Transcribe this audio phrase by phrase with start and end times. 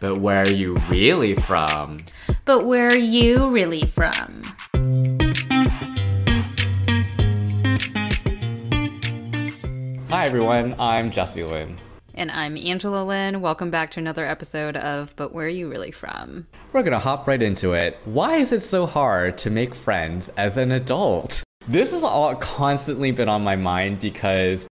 [0.00, 1.98] But where are you really from?
[2.44, 4.44] But where are you really from?
[10.08, 11.78] Hi everyone, I'm Jesse Lynn.
[12.14, 13.40] And I'm Angela Lynn.
[13.40, 16.46] Welcome back to another episode of But Where Are You Really From?
[16.72, 17.98] We're gonna hop right into it.
[18.04, 21.42] Why is it so hard to make friends as an adult?
[21.66, 24.68] This has all constantly been on my mind because,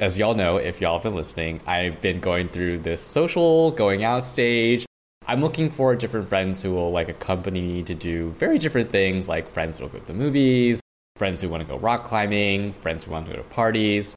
[0.00, 4.04] as y'all know, if y'all have been listening, I've been going through this social going
[4.04, 4.86] out stage.
[5.26, 9.28] I'm looking for different friends who will like accompany me to do very different things,
[9.28, 10.80] like friends who will go to the movies,
[11.16, 14.16] friends who want to go rock climbing, friends who want to go to parties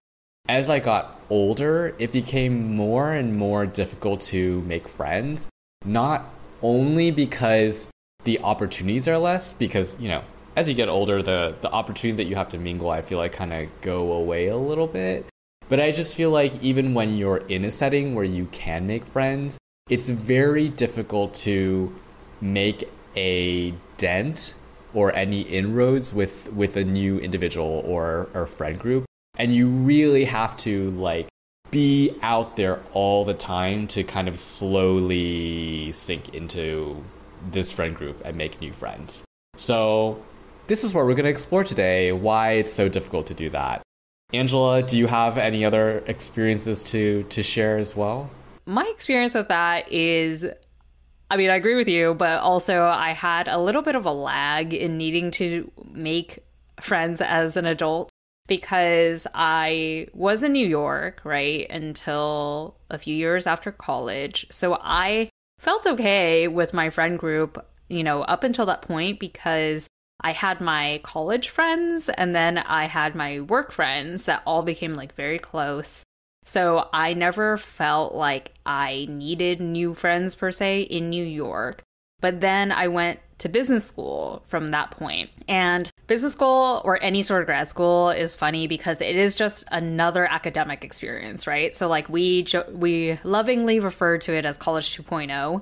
[0.49, 5.47] as I got older, it became more and more difficult to make friends.
[5.85, 6.27] Not
[6.63, 7.91] only because
[8.23, 10.23] the opportunities are less, because, you know,
[10.55, 13.31] as you get older, the, the opportunities that you have to mingle, I feel like
[13.31, 15.28] kind of go away a little bit.
[15.69, 19.05] But I just feel like even when you're in a setting where you can make
[19.05, 19.57] friends,
[19.89, 21.95] it's very difficult to
[22.41, 24.55] make a dent
[24.93, 29.05] or any inroads with, with a new individual or, or friend group
[29.39, 31.27] and you really have to like
[31.71, 37.03] be out there all the time to kind of slowly sink into
[37.45, 39.23] this friend group and make new friends.
[39.55, 40.23] So,
[40.67, 43.81] this is what we're going to explore today why it's so difficult to do that.
[44.31, 48.29] Angela, do you have any other experiences to to share as well?
[48.65, 50.45] My experience with that is
[51.31, 54.11] I mean, I agree with you, but also I had a little bit of a
[54.11, 56.39] lag in needing to make
[56.81, 58.09] friends as an adult
[58.47, 64.47] because I was in New York, right, until a few years after college.
[64.49, 69.87] So I felt okay with my friend group, you know, up until that point because
[70.21, 74.95] I had my college friends and then I had my work friends that all became
[74.95, 76.03] like very close.
[76.45, 81.83] So I never felt like I needed new friends per se in New York.
[82.21, 85.29] But then I went to business school from that point.
[85.47, 89.63] And business school or any sort of grad school is funny because it is just
[89.71, 91.73] another academic experience, right?
[91.73, 95.61] So like we jo- we lovingly refer to it as college 2.0.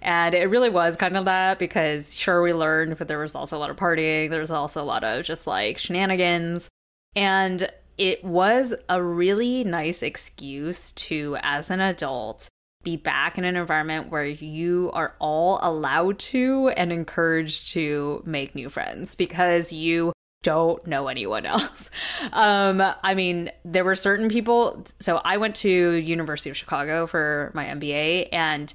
[0.00, 3.56] And it really was kind of that because sure we learned, but there was also
[3.56, 4.30] a lot of partying.
[4.30, 6.68] There was also a lot of just like shenanigans.
[7.16, 12.48] And it was a really nice excuse to, as an adult,
[12.84, 18.54] be back in an environment where you are all allowed to and encouraged to make
[18.54, 20.12] new friends because you
[20.44, 21.90] don't know anyone else.
[22.32, 24.84] Um, I mean, there were certain people.
[24.98, 28.74] So I went to University of Chicago for my MBA, and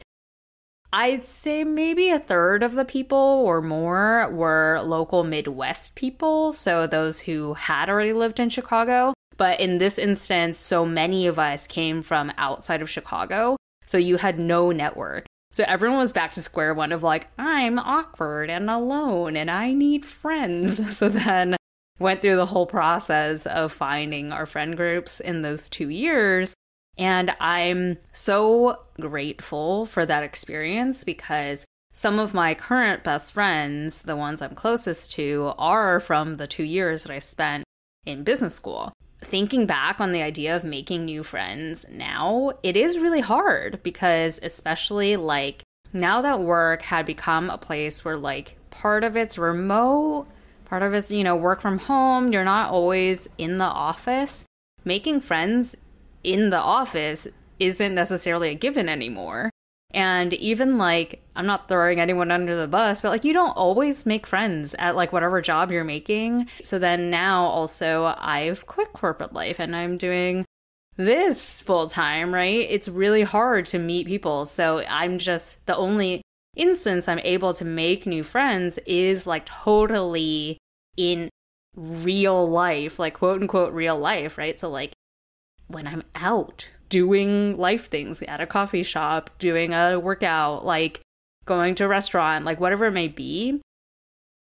[0.96, 6.54] I'd say maybe a third of the people or more were local Midwest people.
[6.54, 9.16] So those who had already lived in Chicago.
[9.36, 13.58] But in this instance, so many of us came from outside of Chicago.
[13.88, 15.26] So you had no network.
[15.52, 19.74] So everyone was back to square one of like, I'm awkward and alone and I
[19.74, 20.80] need friends.
[20.96, 21.56] So then
[21.98, 26.54] went through the whole process of finding our friend groups in those two years.
[26.98, 34.16] And I'm so grateful for that experience because some of my current best friends, the
[34.16, 37.64] ones I'm closest to, are from the two years that I spent
[38.06, 38.94] in business school
[39.24, 44.40] thinking back on the idea of making new friends now, it is really hard because,
[44.44, 50.28] especially like now that work had become a place where like part of it's remote,
[50.66, 54.46] part of it's, you know, work from home, you're not always in the office.
[54.86, 55.76] Making friends
[56.24, 57.28] in the office
[57.60, 59.50] isn't necessarily a given anymore.
[59.94, 64.06] And even like, I'm not throwing anyone under the bus, but like, you don't always
[64.06, 66.48] make friends at like whatever job you're making.
[66.62, 70.46] So then now also, I've quit corporate life and I'm doing
[70.98, 72.68] this full time, right?
[72.70, 74.46] It's really hard to meet people.
[74.46, 76.24] So I'm just the only
[76.56, 80.58] instance I'm able to make new friends is like totally
[80.98, 81.30] in
[81.76, 84.58] real life, like quote unquote real life, right?
[84.58, 84.93] So, like,
[85.74, 91.02] when I'm out doing life things at a coffee shop, doing a workout, like
[91.46, 93.62] going to a restaurant, like whatever it may be.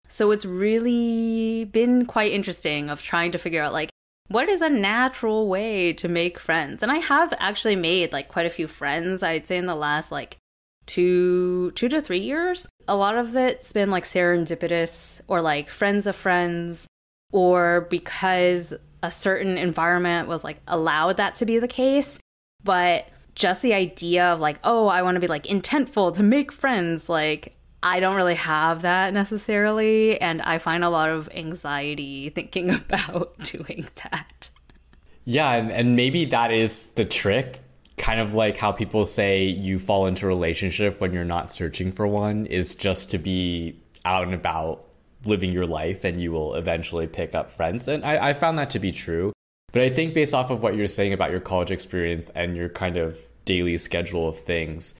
[0.07, 3.89] So it's really been quite interesting of trying to figure out like
[4.27, 6.83] what is a natural way to make friends.
[6.83, 10.11] And I have actually made like quite a few friends, I'd say in the last
[10.11, 10.37] like
[10.85, 12.67] 2 2 to 3 years.
[12.87, 16.87] A lot of it's been like serendipitous or like friends of friends
[17.31, 22.17] or because a certain environment was like allowed that to be the case
[22.63, 26.51] but just the idea of like, oh, I want to be like intentful to make
[26.51, 30.19] friends, like, I don't really have that necessarily.
[30.21, 34.49] And I find a lot of anxiety thinking about doing that.
[35.25, 35.51] Yeah.
[35.53, 37.59] And, and maybe that is the trick
[37.97, 41.91] kind of like how people say you fall into a relationship when you're not searching
[41.91, 44.83] for one is just to be out and about
[45.25, 47.87] living your life and you will eventually pick up friends.
[47.87, 49.31] And I, I found that to be true.
[49.71, 52.69] But I think based off of what you're saying about your college experience and your
[52.69, 54.93] kind of daily schedule of things,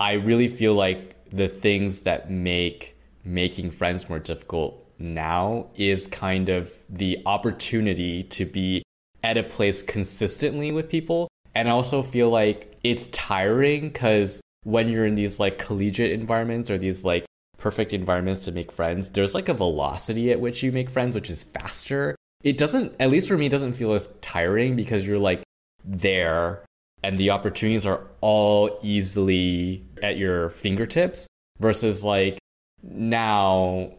[0.00, 6.48] I really feel like the things that make making friends more difficult now is kind
[6.48, 8.82] of the opportunity to be
[9.22, 11.28] at a place consistently with people.
[11.54, 16.70] And I also feel like it's tiring because when you're in these like collegiate environments
[16.70, 17.24] or these like
[17.64, 21.30] perfect environments to make friends, there's like a velocity at which you make friends, which
[21.30, 22.14] is faster.
[22.42, 25.42] It doesn't, at least for me, doesn't feel as tiring because you're like
[25.82, 26.62] there
[27.02, 31.26] and the opportunities are all easily at your fingertips
[31.58, 32.38] versus like
[32.82, 33.94] now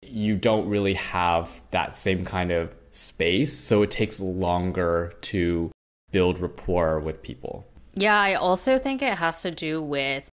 [0.00, 3.52] you don't really have that same kind of space.
[3.52, 5.70] So it takes longer to
[6.12, 7.66] build rapport with people.
[7.92, 10.30] Yeah, I also think it has to do with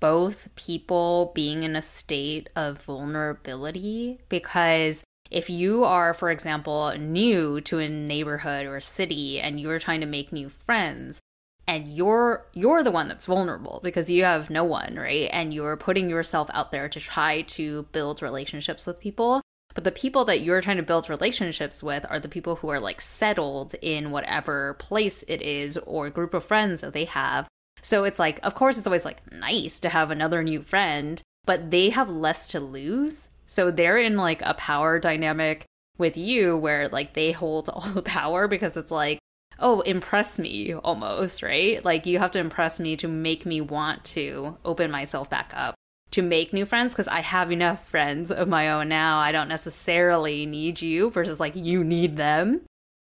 [0.00, 7.60] both people being in a state of vulnerability because if you are, for example, new
[7.62, 11.20] to a neighborhood or a city and you're trying to make new friends,
[11.66, 15.28] and you're you're the one that's vulnerable because you have no one right?
[15.32, 19.42] And you're putting yourself out there to try to build relationships with people
[19.74, 22.80] but the people that you're trying to build relationships with are the people who are
[22.80, 27.46] like settled in whatever place it is or group of friends that they have
[27.80, 31.70] so it's like of course it's always like nice to have another new friend but
[31.70, 35.64] they have less to lose so they're in like a power dynamic
[35.96, 39.18] with you where like they hold all the power because it's like
[39.58, 41.84] oh, impress me almost, right?
[41.84, 45.74] Like you have to impress me to make me want to open myself back up
[46.10, 49.18] to make new friends because I have enough friends of my own now.
[49.18, 52.62] I don't necessarily need you versus like you need them.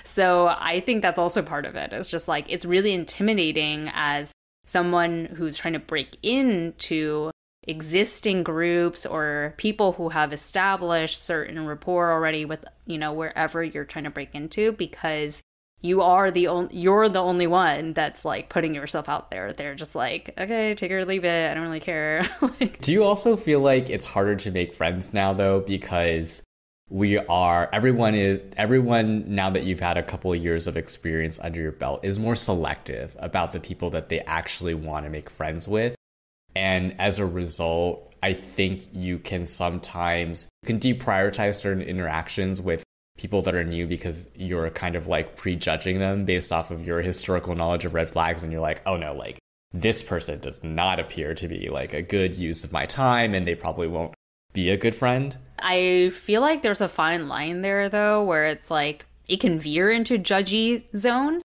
[0.05, 1.93] So I think that's also part of it.
[1.93, 4.33] It's just like it's really intimidating as
[4.69, 7.31] someone who's trying to break into
[7.63, 13.87] existing groups or people who have established certain rapport already with, you know, wherever you're
[13.87, 15.43] trying to break into because
[15.81, 19.53] you are the only you're the only one that's like putting yourself out there.
[19.53, 21.51] They're just like okay take it or leave it.
[21.51, 22.27] I don't really care.
[22.61, 26.43] Like, do you also feel like it's harder to make friends now though because
[26.91, 31.39] we are everyone is everyone now that you've had a couple of years of experience
[31.39, 35.29] under your belt is more selective about the people that they actually want to make
[35.29, 35.95] friends with.
[36.57, 42.83] And as a result i think you can sometimes you can deprioritize certain interactions with
[43.17, 47.01] people that are new because you're kind of like prejudging them based off of your
[47.01, 49.39] historical knowledge of red flags and you're like oh no like
[49.73, 53.47] this person does not appear to be like a good use of my time and
[53.47, 54.15] they probably won't
[54.59, 55.37] be a good friend?
[55.61, 59.91] I feel like there's a fine line there though where it's like it can veer
[59.91, 61.43] into judgy zone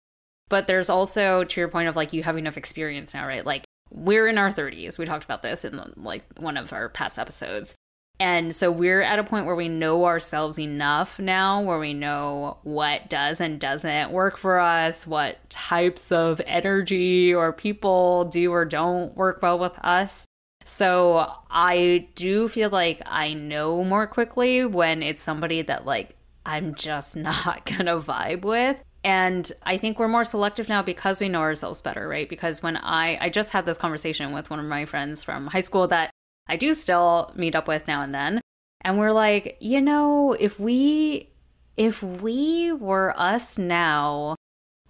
[0.49, 3.45] but there's also to your point of like you have enough experience now right?
[3.45, 7.19] Like we're in our 30s we talked about this in like one of our past
[7.19, 7.75] episodes.
[8.19, 12.57] And so we're at a point where we know ourselves enough now, where we know
[12.61, 18.65] what does and doesn't work for us, what types of energy or people do or
[18.65, 20.25] don't work well with us.
[20.65, 26.15] So I do feel like I know more quickly when it's somebody that, like,
[26.45, 28.81] I'm just not gonna vibe with.
[29.03, 32.29] And I think we're more selective now because we know ourselves better, right?
[32.29, 35.59] Because when I I just had this conversation with one of my friends from high
[35.59, 36.09] school that
[36.47, 38.39] I do still meet up with now and then.
[38.81, 41.29] And we're like, you know, if we
[41.75, 44.35] if we were us now,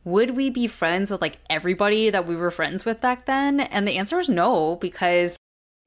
[0.04, 3.62] would we be friends with like everybody that we were friends with back then?
[3.62, 5.38] And the answer is no, because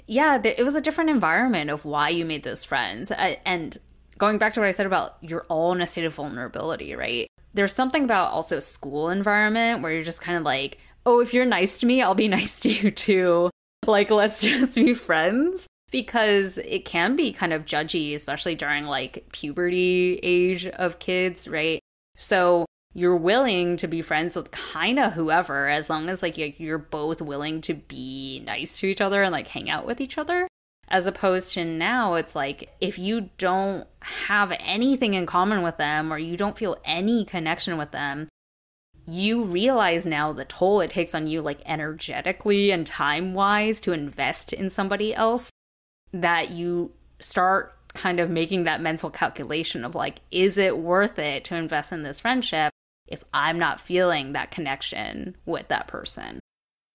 [0.07, 3.11] yeah, it was a different environment of why you made those friends.
[3.11, 3.77] Uh, and
[4.19, 7.27] going back to what I said about you're all in a state of vulnerability, right?
[7.55, 11.47] There's something about also school environment where you're just kind of like, oh, if you're
[11.47, 13.51] nice to me, I'll be nice to you too
[13.89, 19.27] like let's just be friends because it can be kind of judgy especially during like
[19.33, 21.81] puberty age of kids right
[22.17, 26.79] so you're willing to be friends with kind of whoever as long as like you're
[26.79, 30.49] both willing to be nice to each other and like hang out with each other.
[30.89, 36.11] As opposed to now it's like if you don't have anything in common with them
[36.11, 38.29] or you don't feel any connection with them
[39.07, 43.93] you realize now the toll it takes on you, like energetically and time wise, to
[43.93, 45.49] invest in somebody else,
[46.13, 51.45] that you start kind of making that mental calculation of like, is it worth it
[51.45, 52.73] to invest in this friendship
[53.07, 56.41] if I'm not feeling that connection with that person?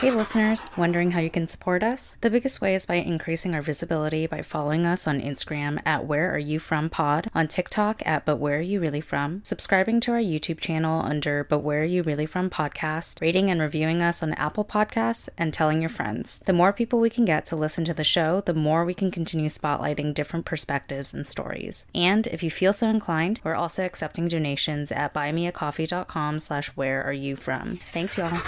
[0.00, 2.16] Hey listeners, wondering how you can support us?
[2.22, 6.34] The biggest way is by increasing our visibility by following us on Instagram at Where
[6.34, 10.12] Are You From Pod, on TikTok at But Where Are You Really From, subscribing to
[10.12, 14.22] our YouTube channel under But Where Are You Really From Podcast, rating and reviewing us
[14.22, 16.40] on Apple Podcasts, and telling your friends.
[16.46, 19.10] The more people we can get to listen to the show, the more we can
[19.10, 21.84] continue spotlighting different perspectives and stories.
[21.94, 27.12] And if you feel so inclined, we're also accepting donations at buymeacoffee.com slash where are
[27.12, 27.80] you from.
[27.92, 28.40] Thanks y'all.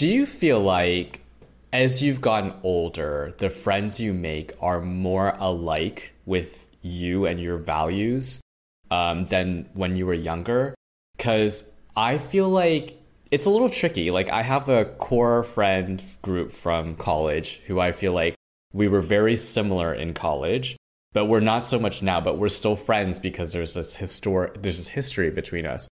[0.00, 1.20] Do you feel like
[1.74, 7.58] as you've gotten older, the friends you make are more alike with you and your
[7.58, 8.40] values
[8.90, 10.74] um, than when you were younger?
[11.18, 12.98] Because I feel like
[13.30, 14.10] it's a little tricky.
[14.10, 18.34] Like, I have a core friend group from college who I feel like
[18.72, 20.78] we were very similar in college,
[21.12, 24.78] but we're not so much now, but we're still friends because there's this historic, there's
[24.78, 25.88] this history between us.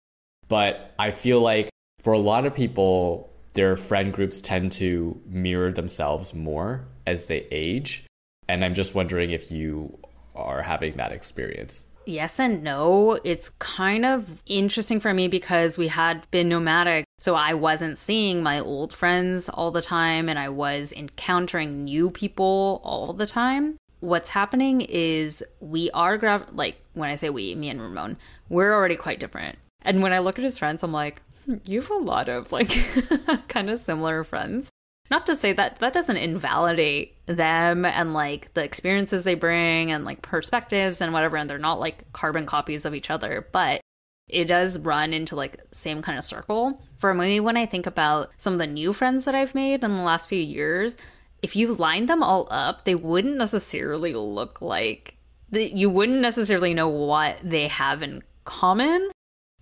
[0.47, 1.71] But I feel like
[2.03, 7.47] for a lot of people, their friend groups tend to mirror themselves more as they
[7.51, 8.05] age.
[8.47, 9.97] And I'm just wondering if you
[10.35, 11.87] are having that experience.
[12.05, 13.19] Yes and no.
[13.23, 17.05] It's kind of interesting for me because we had been nomadic.
[17.19, 22.11] So I wasn't seeing my old friends all the time and I was encountering new
[22.11, 23.77] people all the time.
[24.01, 28.17] What's happening is we are, like, when I say we, me and Ramon,
[28.49, 29.57] we're already quite different.
[29.81, 31.23] And when I look at his friends, I'm like,
[31.65, 32.69] you have a lot of like
[33.47, 34.69] kind of similar friends.
[35.11, 40.03] Not to say that that doesn't invalidate them and like the experiences they bring and
[40.03, 43.81] like perspectives and whatever, and they're not like carbon copies of each other, but
[44.27, 46.81] it does run into like same kind of circle.
[46.97, 49.95] For me, when I think about some of the new friends that I've made in
[49.95, 50.97] the last few years,
[51.43, 55.17] if you line them all up, they wouldn't necessarily look like
[55.51, 59.09] you wouldn't necessarily know what they have in common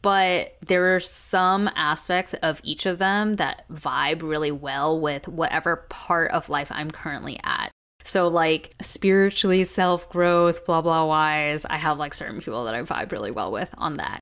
[0.03, 5.77] but there are some aspects of each of them that vibe really well with whatever
[5.89, 7.71] part of life I'm currently at.
[8.03, 12.83] So, like spiritually, self growth, blah, blah, wise, I have like certain people that I
[12.83, 14.19] vibe really well with on that.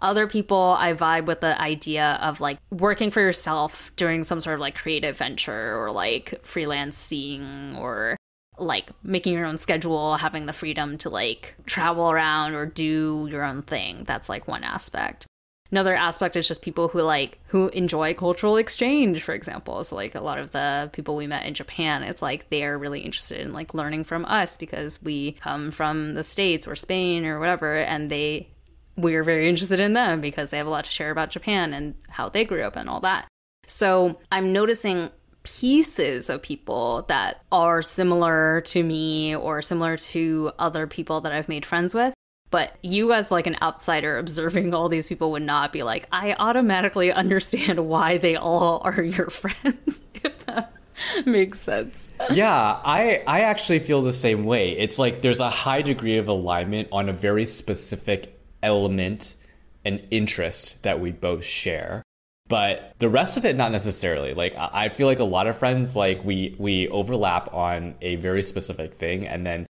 [0.00, 4.54] Other people, I vibe with the idea of like working for yourself doing some sort
[4.54, 8.16] of like creative venture or like freelancing or
[8.58, 13.44] like making your own schedule, having the freedom to like travel around or do your
[13.44, 14.04] own thing.
[14.04, 15.26] That's like one aspect.
[15.70, 19.84] Another aspect is just people who like who enjoy cultural exchange, for example.
[19.84, 23.00] So like a lot of the people we met in Japan, it's like they're really
[23.00, 27.38] interested in like learning from us because we come from the States or Spain or
[27.38, 28.48] whatever, and they
[28.96, 31.94] we're very interested in them because they have a lot to share about Japan and
[32.08, 33.28] how they grew up and all that.
[33.66, 35.10] So I'm noticing
[35.56, 41.48] pieces of people that are similar to me or similar to other people that I've
[41.48, 42.12] made friends with.
[42.50, 46.34] But you, as like an outsider observing all these people, would not be like, I
[46.38, 50.72] automatically understand why they all are your friends, if that
[51.26, 52.08] makes sense.
[52.30, 54.72] yeah, I I actually feel the same way.
[54.72, 59.34] It's like there's a high degree of alignment on a very specific element
[59.84, 62.02] and interest that we both share
[62.48, 64.34] but the rest of it not necessarily.
[64.34, 68.42] Like i feel like a lot of friends like we we overlap on a very
[68.42, 69.66] specific thing and then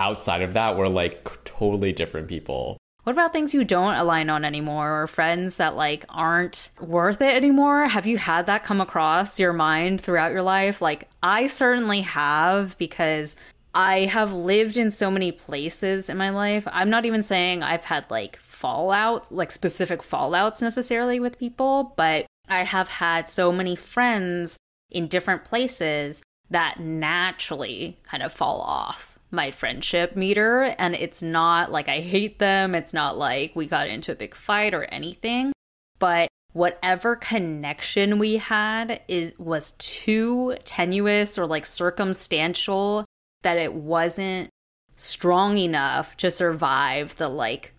[0.00, 2.78] outside of that we're like totally different people.
[3.04, 7.34] What about things you don't align on anymore or friends that like aren't worth it
[7.34, 7.86] anymore?
[7.86, 10.82] Have you had that come across your mind throughout your life?
[10.82, 13.34] Like i certainly have because
[13.74, 16.66] I have lived in so many places in my life.
[16.66, 22.26] I'm not even saying I've had like fallout, like specific fallouts necessarily with people, but
[22.48, 24.56] I have had so many friends
[24.90, 30.74] in different places that naturally kind of fall off my friendship meter.
[30.78, 34.34] And it's not like I hate them, it's not like we got into a big
[34.34, 35.52] fight or anything,
[36.00, 43.04] but whatever connection we had is was too tenuous or like circumstantial
[43.42, 44.48] that it wasn't
[44.96, 47.72] strong enough to survive the like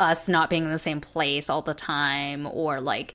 [0.00, 3.12] us not being in the same place all the time or like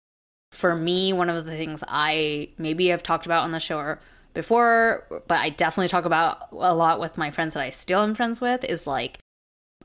[0.51, 3.97] for me one of the things i maybe have talked about on the show
[4.33, 8.15] before but i definitely talk about a lot with my friends that i still am
[8.15, 9.17] friends with is like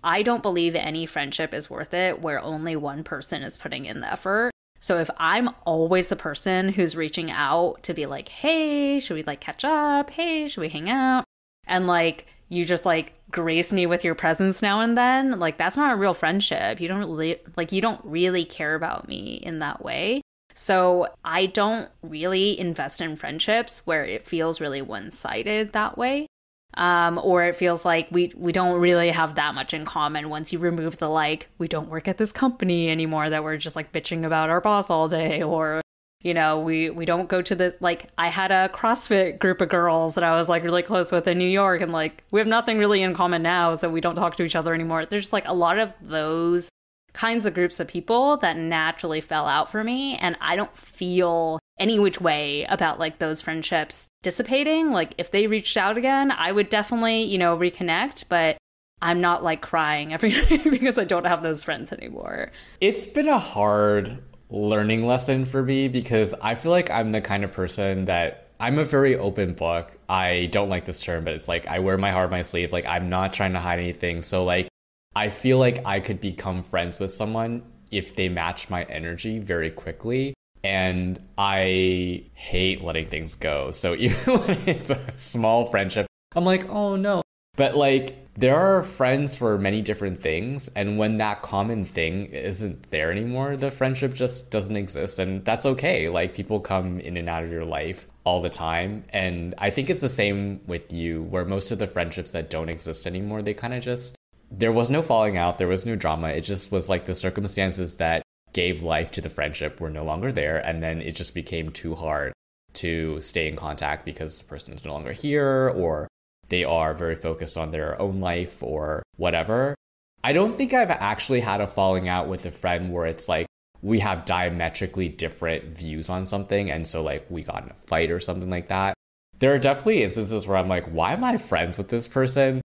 [0.05, 4.01] i don't believe any friendship is worth it where only one person is putting in
[4.01, 8.99] the effort So if I'm always the person who's reaching out to be like, hey,
[8.99, 10.09] should we like catch up?
[10.11, 11.25] Hey, should we hang out?
[11.67, 15.77] And like, you just like grace me with your presence now and then, like, that's
[15.77, 16.81] not a real friendship.
[16.81, 20.23] You don't really, like, you don't really care about me in that way.
[20.55, 26.27] So I don't really invest in friendships where it feels really one sided that way
[26.75, 30.53] um, or it feels like we we don't really have that much in common once
[30.53, 33.93] you remove the like we don't work at this company anymore that we're just like
[33.93, 35.81] bitching about our boss all day or
[36.21, 39.69] you know we we don't go to the like i had a crossfit group of
[39.69, 42.47] girls that i was like really close with in new york and like we have
[42.47, 45.47] nothing really in common now so we don't talk to each other anymore there's like
[45.47, 46.69] a lot of those
[47.13, 51.59] kinds of groups of people that naturally fell out for me and i don't feel
[51.81, 54.93] any which way about like those friendships dissipating.
[54.93, 58.59] Like if they reached out again, I would definitely, you know, reconnect, but
[59.03, 62.51] I'm not like crying every day because I don't have those friends anymore.
[62.81, 67.45] It's been a hard learning lesson for me because I feel like I'm the kind
[67.45, 69.91] of person that I'm a very open book.
[70.09, 72.73] I don't like this term, but it's like I wear my heart on my sleeve.
[72.73, 74.23] Like I'm not trying to hide anything.
[74.23, 74.69] So like
[75.15, 79.71] I feel like I could become friends with someone if they match my energy very
[79.71, 83.71] quickly and I hate letting things go.
[83.71, 87.23] So even when it's a small friendship, I'm like, oh no.
[87.57, 92.91] But like, there are friends for many different things, and when that common thing isn't
[92.91, 96.09] there anymore, the friendship just doesn't exist, and that's okay.
[96.09, 99.91] Like, people come in and out of your life all the time, and I think
[99.91, 103.53] it's the same with you, where most of the friendships that don't exist anymore, they
[103.53, 104.17] kind of just
[104.51, 106.29] there was no falling out, there was no drama.
[106.29, 110.33] It just was like the circumstances that gave life to the friendship were no longer
[110.33, 110.59] there.
[110.59, 112.33] And then it just became too hard
[112.75, 116.09] to stay in contact because the person is no longer here or
[116.51, 119.75] they are very focused on their own life or whatever.
[120.23, 123.47] I don't think I've actually had a falling out with a friend where it's like
[123.81, 126.71] we have diametrically different views on something.
[126.71, 128.95] And so, like, we got in a fight or something like that.
[129.39, 132.61] There are definitely instances where I'm like, why am I friends with this person?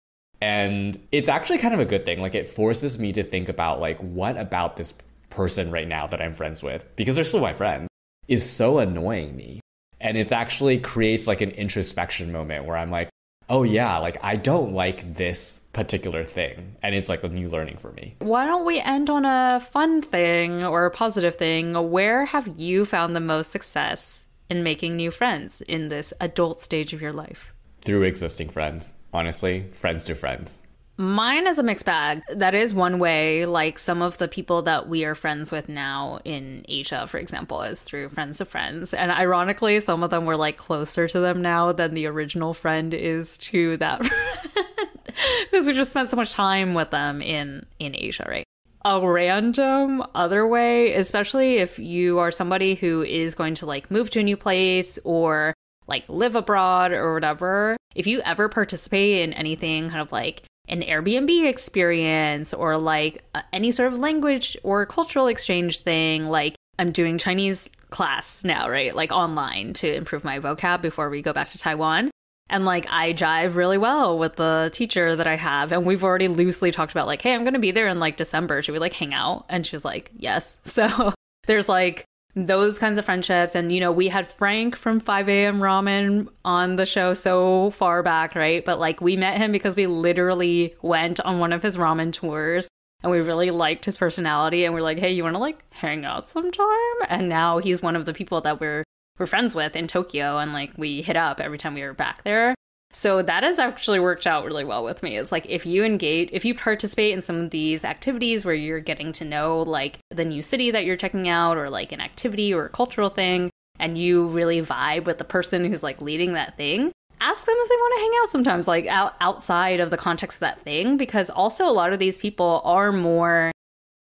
[0.41, 2.21] And it's actually kind of a good thing.
[2.21, 4.95] Like, it forces me to think about, like, what about this
[5.31, 7.89] person right now that I'm friends with, because they're still my friend,
[8.29, 9.61] is so annoying me.
[10.01, 13.09] And it actually creates like an introspection moment where I'm like,
[13.51, 16.77] oh yeah, like I don't like this particular thing.
[16.83, 18.15] And it's like a new learning for me.
[18.21, 21.91] Why don't we end on a fun thing or a positive thing?
[21.91, 26.95] Where have you found the most success in making new friends in this adult stage
[26.95, 27.53] of your life?
[27.83, 30.61] Through existing friends, honestly, friends to friends.
[31.01, 32.21] Mine is a mixed bag.
[32.29, 33.47] That is one way.
[33.47, 37.63] Like some of the people that we are friends with now in Asia, for example,
[37.63, 38.93] is through friends of friends.
[38.93, 42.93] And ironically, some of them were like closer to them now than the original friend
[42.93, 44.03] is to that
[45.51, 48.45] because we just spent so much time with them in in Asia, right?
[48.85, 54.11] A random other way, especially if you are somebody who is going to like move
[54.11, 55.55] to a new place or
[55.87, 60.83] like live abroad or whatever, if you ever participate in anything kind of like an
[60.83, 66.27] Airbnb experience or like any sort of language or cultural exchange thing.
[66.27, 68.95] Like I'm doing Chinese class now, right?
[68.95, 72.11] Like online to improve my vocab before we go back to Taiwan.
[72.49, 75.73] And like I jive really well with the teacher that I have.
[75.73, 78.17] And we've already loosely talked about like, hey, I'm going to be there in like
[78.17, 78.63] December.
[78.63, 79.47] Should we like hang out?
[79.49, 80.57] And she's like, yes.
[80.65, 81.13] So
[81.47, 83.55] there's like those kinds of friendships.
[83.55, 85.61] And, you know, we had Frank from 5 a.m.
[85.61, 88.65] Ramen on the show so far back, right?
[88.65, 92.69] But like we met him because we literally went on one of his ramen tours
[93.03, 94.65] and we really liked his personality.
[94.65, 96.67] And we're like, hey, you want to like hang out sometime?
[97.09, 98.85] And now he's one of the people that we're,
[99.19, 100.39] we're friends with in Tokyo.
[100.39, 102.55] And like we hit up every time we were back there.
[102.93, 105.17] So that has actually worked out really well with me.
[105.17, 108.81] It's like if you engage, if you participate in some of these activities where you're
[108.81, 112.53] getting to know like the new city that you're checking out or like an activity
[112.53, 116.57] or a cultural thing, and you really vibe with the person who's like leading that
[116.57, 119.97] thing, ask them if they want to hang out sometimes, like out, outside of the
[119.97, 123.53] context of that thing, because also a lot of these people are more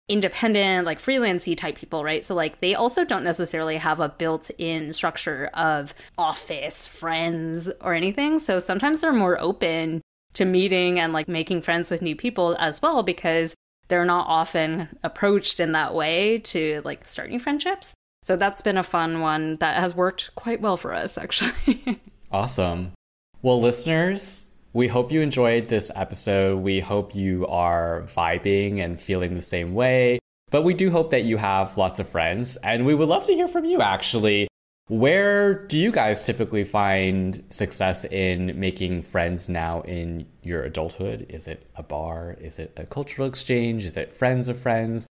[0.09, 2.25] independent, like freelancey type people, right?
[2.25, 8.39] So like they also don't necessarily have a built-in structure of office friends or anything.
[8.39, 10.01] So sometimes they're more open
[10.35, 13.55] to meeting and like making friends with new people as well because
[13.89, 17.95] they're not often approached in that way to like start new friendships.
[18.25, 22.01] So that's been a fun one that has worked quite well for us actually.
[22.33, 22.93] awesome.
[23.41, 26.59] Well, listeners, we hope you enjoyed this episode.
[26.59, 30.19] We hope you are vibing and feeling the same way.
[30.51, 33.35] But we do hope that you have lots of friends, and we would love to
[33.35, 34.49] hear from you actually.
[34.89, 41.27] Where do you guys typically find success in making friends now in your adulthood?
[41.29, 42.37] Is it a bar?
[42.41, 43.85] Is it a cultural exchange?
[43.85, 45.07] Is it friends of friends?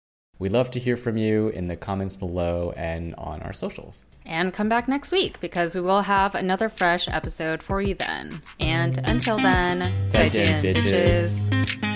[0.43, 4.07] We love to hear from you in the comments below and on our socials.
[4.27, 8.43] And come back next week because we will have another fresh episode for you then.
[8.59, 11.39] And until then, 再见, bitches.
[11.49, 11.92] bitches.